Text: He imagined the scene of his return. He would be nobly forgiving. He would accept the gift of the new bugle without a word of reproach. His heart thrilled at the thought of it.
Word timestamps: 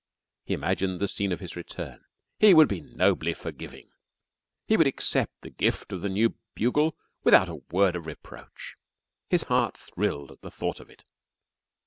He 0.43 0.55
imagined 0.55 0.99
the 0.99 1.07
scene 1.07 1.31
of 1.31 1.41
his 1.41 1.55
return. 1.55 2.03
He 2.39 2.55
would 2.55 2.67
be 2.67 2.81
nobly 2.81 3.35
forgiving. 3.35 3.91
He 4.65 4.75
would 4.75 4.87
accept 4.87 5.41
the 5.41 5.51
gift 5.51 5.91
of 5.91 6.01
the 6.01 6.09
new 6.09 6.33
bugle 6.55 6.97
without 7.23 7.49
a 7.49 7.61
word 7.71 7.95
of 7.95 8.07
reproach. 8.07 8.77
His 9.29 9.43
heart 9.43 9.77
thrilled 9.77 10.31
at 10.31 10.41
the 10.41 10.49
thought 10.49 10.79
of 10.79 10.89
it. 10.89 11.05